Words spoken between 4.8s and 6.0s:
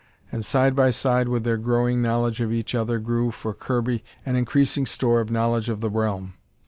store of knowledge of the